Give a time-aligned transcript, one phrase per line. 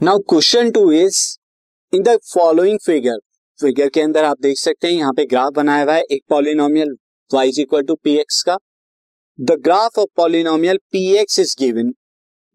[0.00, 1.18] Now question two is
[1.92, 3.18] in the following figure
[3.58, 6.94] figure के अंदर आप देख सकते हैं, यहाँ पे ग्राफ बनाया हुआ है, एक polynomial
[7.30, 8.56] y is equal to P X का।
[9.38, 11.92] The graph of polynomial P X is given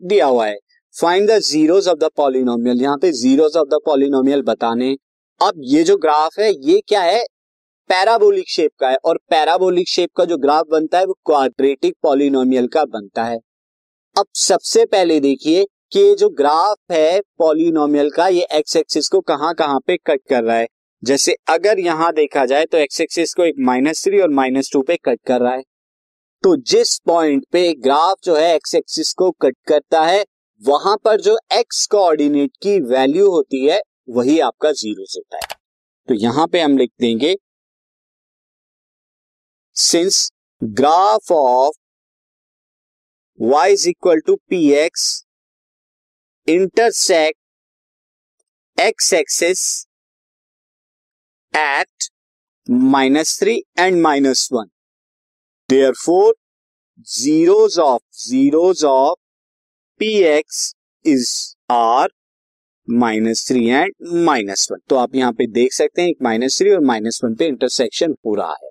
[0.01, 0.55] दिया हुआ है।
[0.95, 4.95] Find the zeros of the polynomial यहाँ पे जीरोस ऑफ़ द पॉलिनोमियल बताने।
[5.41, 7.23] अब ये जो ग्राफ है, ये क्या है?
[7.89, 12.67] पैराबोलिक शेप का है, और पैराबोलिक शेप का जो ग्राफ बनता है, वो क्वाड्रेटिक पॉलिनोमियल
[12.67, 13.37] का बनता है।
[14.15, 19.53] अब सबसे पहले देखिए कि जो ग्राफ है पॉलिनोमियल का, ये एक्स एक्सिस को कहाँ
[19.53, 20.67] कहाँ पे कट कर रहा है।
[21.03, 24.81] जैसे अगर यहाँ देखा जाए तो एक्स एक्सिस को एक माइनस थ्री और माइनस टू
[24.81, 25.63] पे कट कर रहा है।
[26.43, 30.23] तो जिस पॉइंट पे ग्राफ जो है एक्स एक्सिस को कट करता है,
[30.61, 33.79] वहाँ पर जो एक्स कोऑर्डिनेट की वैल्यू होती है,
[34.09, 35.57] वही आपका ज़ीरो होता है।
[36.07, 37.35] तो यहाँ पे हम लिख देंगे
[39.75, 40.29] since
[40.61, 41.75] graph of
[43.39, 45.03] y is equal to P X
[46.51, 47.37] intersect
[48.77, 49.63] X axis
[51.53, 52.09] at
[52.91, 54.69] minus three and minus one
[56.05, 56.33] therefore
[57.07, 59.19] zeros of zeros of
[59.99, 60.73] P X
[61.05, 61.29] is
[61.71, 62.09] are
[62.87, 63.93] minus three and
[64.25, 67.35] minus one तो आप यहाँ पे देख सकते हैं, एक minus three और minus one
[67.35, 68.70] पे इंटरसेक्शन हो रहा है।